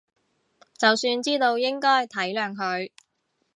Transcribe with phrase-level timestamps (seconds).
[0.79, 2.89] 就算知道應該體諒佢